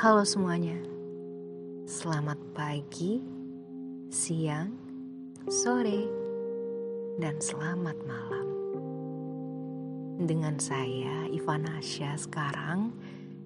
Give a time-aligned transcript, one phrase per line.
[0.00, 0.80] Halo semuanya,
[1.84, 3.20] selamat pagi,
[4.08, 4.72] siang,
[5.44, 6.08] sore,
[7.20, 8.48] dan selamat malam.
[10.24, 12.96] Dengan saya Ivana Asya sekarang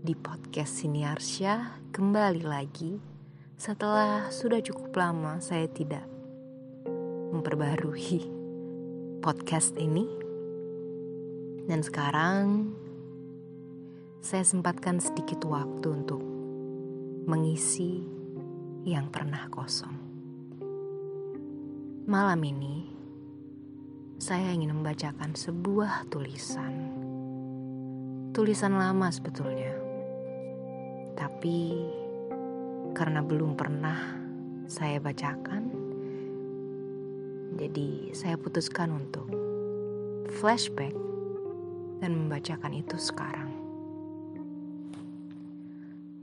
[0.00, 2.96] di podcast Siniarsya kembali lagi
[3.60, 6.08] setelah sudah cukup lama saya tidak
[7.28, 8.24] memperbarui
[9.20, 10.08] podcast ini.
[11.68, 12.72] Dan sekarang
[14.24, 16.37] saya sempatkan sedikit waktu untuk
[17.28, 18.00] mengisi
[18.88, 19.92] yang pernah kosong.
[22.08, 22.88] Malam ini,
[24.16, 26.72] saya ingin membacakan sebuah tulisan.
[28.32, 29.76] Tulisan lama sebetulnya,
[31.20, 31.84] tapi
[32.96, 34.16] karena belum pernah
[34.64, 35.68] saya bacakan,
[37.60, 39.28] jadi saya putuskan untuk
[40.40, 40.96] flashback
[42.00, 43.47] dan membacakan itu sekarang.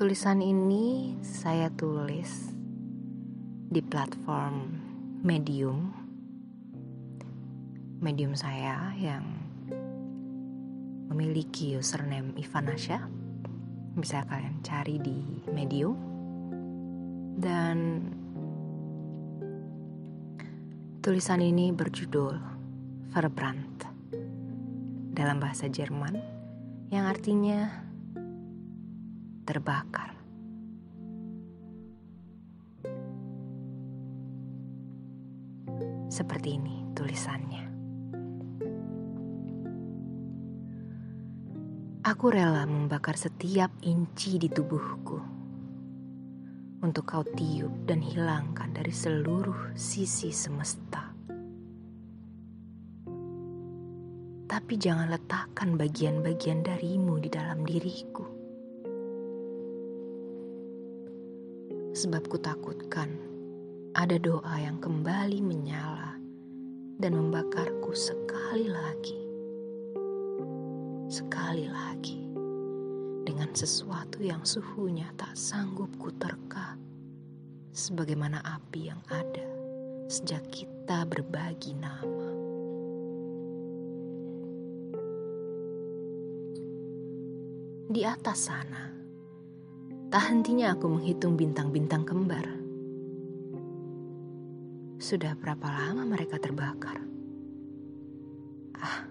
[0.00, 2.56] Tulisan ini saya tulis
[3.68, 4.80] di platform
[5.20, 5.92] Medium.
[8.00, 9.28] Medium saya yang
[11.12, 12.96] memiliki username Ivanasya.
[14.00, 15.20] Bisa kalian cari di
[15.52, 15.92] Medium.
[17.36, 18.08] Dan
[21.04, 22.40] tulisan ini berjudul
[23.12, 23.84] Verbrand
[25.12, 26.16] dalam bahasa Jerman
[26.88, 27.89] yang artinya
[29.44, 30.16] terbakar.
[36.10, 37.64] Seperti ini tulisannya.
[42.00, 45.20] Aku rela membakar setiap inci di tubuhku
[46.82, 51.12] untuk kau tiup dan hilangkan dari seluruh sisi semesta.
[54.50, 58.39] Tapi jangan letakkan bagian-bagian darimu di dalam diriku.
[62.00, 63.12] Sebab kutakutkan
[63.92, 66.16] ada doa yang kembali menyala
[66.96, 69.20] dan membakarku sekali lagi.
[71.12, 72.24] Sekali lagi
[73.28, 76.80] dengan sesuatu yang suhunya tak sanggup kuterka
[77.76, 79.44] sebagaimana api yang ada
[80.08, 82.32] sejak kita berbagi nama.
[87.92, 88.99] Di atas sana,
[90.10, 92.42] Tak hentinya aku menghitung bintang-bintang kembar.
[94.98, 96.98] Sudah berapa lama mereka terbakar?
[98.74, 99.06] Ah,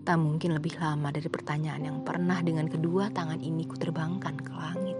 [0.00, 4.98] tak mungkin lebih lama dari pertanyaan yang pernah dengan kedua tangan ini kuterbangkan ke langit.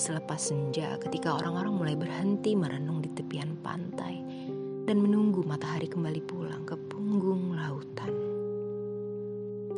[0.00, 4.16] Selepas senja ketika orang-orang mulai berhenti merenung di tepian pantai
[4.88, 8.16] dan menunggu matahari kembali pulang ke punggung lautan.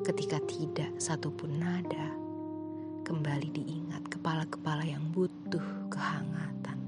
[0.07, 2.30] Ketika tidak satupun nada,
[3.11, 6.79] kembali diingat kepala-kepala yang butuh kehangatan.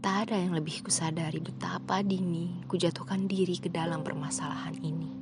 [0.00, 5.12] Tak ada yang lebih kusadari betapa dini kujatuhkan diri ke dalam permasalahan ini.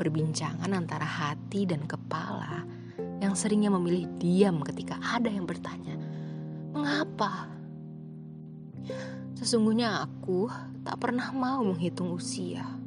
[0.00, 2.64] Perbincangan antara hati dan kepala
[3.20, 6.00] yang seringnya memilih diam ketika ada yang bertanya,
[6.72, 7.52] "Mengapa?"
[9.36, 10.48] Sesungguhnya aku
[10.80, 12.85] tak pernah mau menghitung usia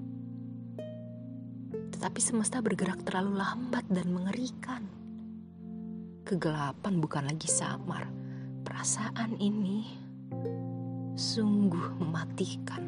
[1.99, 4.87] tetapi semesta bergerak terlalu lambat dan mengerikan.
[6.23, 8.07] Kegelapan bukan lagi samar.
[8.63, 9.83] Perasaan ini
[11.19, 12.87] sungguh mematikan.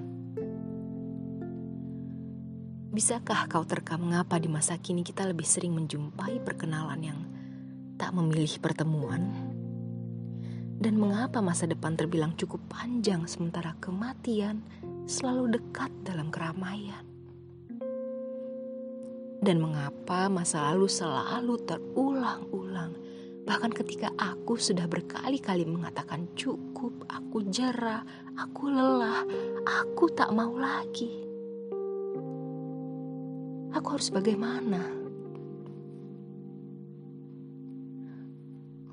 [2.95, 7.19] Bisakah kau terka mengapa di masa kini kita lebih sering menjumpai perkenalan yang
[7.99, 9.28] tak memilih pertemuan?
[10.79, 14.63] Dan mengapa masa depan terbilang cukup panjang sementara kematian
[15.03, 17.10] selalu dekat dalam keramaian?
[19.41, 22.94] Dan mengapa masa lalu selalu terulang-ulang.
[23.41, 28.06] Bahkan ketika aku sudah berkali-kali mengatakan cukup, aku jerah,
[28.38, 29.25] aku lelah,
[29.66, 31.26] aku tak mau lagi.
[33.73, 34.85] Aku harus bagaimana?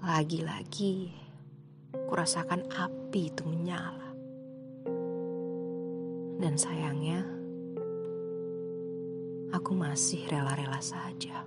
[0.00, 1.12] Lagi-lagi,
[2.09, 4.17] kurasakan api itu menyala.
[6.41, 7.38] Dan sayangnya,
[9.59, 11.43] aku masih rela-rela saja.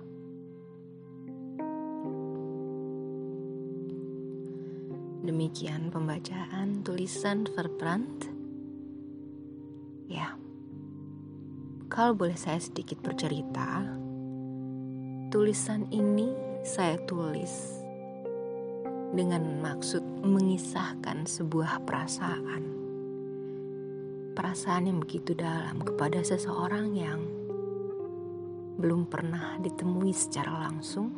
[5.24, 8.28] Demikian pembacaan tulisan Verbrand.
[10.12, 10.36] Ya,
[11.88, 13.80] kalau boleh saya sedikit bercerita,
[15.32, 16.36] tulisan ini
[16.68, 17.80] saya tulis
[19.16, 22.62] dengan maksud mengisahkan sebuah perasaan.
[24.36, 27.41] Perasaan yang begitu dalam kepada seseorang yang
[28.82, 31.14] belum pernah ditemui secara langsung,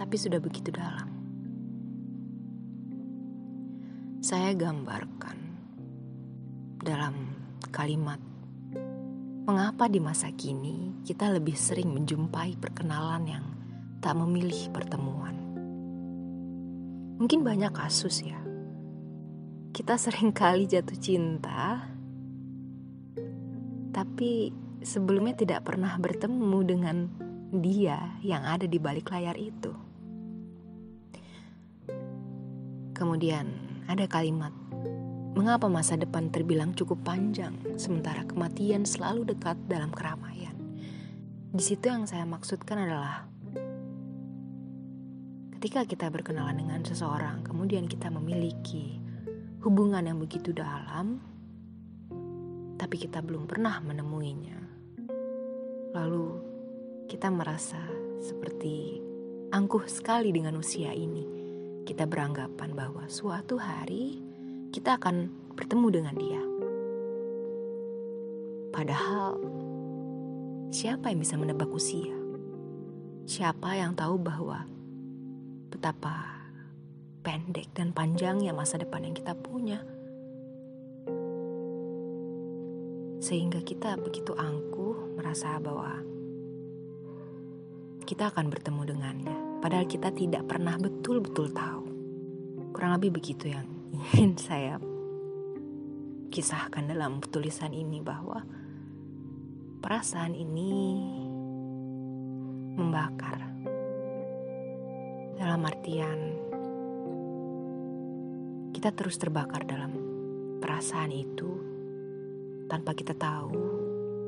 [0.00, 1.12] tapi sudah begitu dalam.
[4.24, 5.36] Saya gambarkan
[6.80, 7.36] dalam
[7.68, 8.16] kalimat
[9.44, 13.44] Mengapa di masa kini kita lebih sering menjumpai perkenalan yang
[14.00, 15.36] tak memilih pertemuan?
[17.20, 18.40] Mungkin banyak kasus ya.
[19.68, 21.92] Kita sering kali jatuh cinta,
[23.92, 24.48] tapi
[24.84, 26.96] sebelumnya tidak pernah bertemu dengan
[27.50, 29.72] dia yang ada di balik layar itu.
[32.94, 33.50] Kemudian
[33.90, 34.54] ada kalimat
[35.34, 40.54] Mengapa masa depan terbilang cukup panjang, sementara kematian selalu dekat dalam keramaian?
[41.50, 43.26] Di situ yang saya maksudkan adalah
[45.58, 49.02] ketika kita berkenalan dengan seseorang, kemudian kita memiliki
[49.66, 51.18] hubungan yang begitu dalam,
[52.78, 54.63] tapi kita belum pernah menemuinya.
[55.94, 56.26] Lalu
[57.06, 57.78] kita merasa
[58.18, 58.98] seperti
[59.54, 61.22] angkuh sekali dengan usia ini.
[61.86, 64.18] Kita beranggapan bahwa suatu hari
[64.74, 66.42] kita akan bertemu dengan dia.
[68.74, 69.38] Padahal,
[70.74, 72.10] siapa yang bisa menebak usia?
[73.22, 74.66] Siapa yang tahu bahwa
[75.70, 76.42] betapa
[77.22, 79.93] pendek dan panjangnya masa depan yang kita punya?
[83.18, 86.00] Sehingga kita begitu angkuh merasa bahwa
[88.04, 91.84] kita akan bertemu dengannya, padahal kita tidak pernah betul-betul tahu.
[92.76, 94.76] Kurang lebih begitu yang ingin saya
[96.34, 98.42] kisahkan dalam tulisan ini bahwa
[99.80, 100.72] perasaan ini
[102.74, 103.54] membakar.
[105.34, 106.18] Dalam artian
[108.74, 109.96] kita terus terbakar dalam
[110.60, 111.73] perasaan itu
[112.74, 113.54] tanpa kita tahu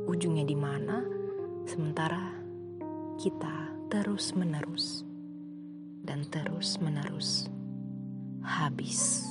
[0.07, 1.03] ujungnya di mana
[1.67, 2.31] sementara
[3.19, 5.03] kita terus menerus
[6.07, 7.51] dan terus menerus
[8.47, 9.27] habis.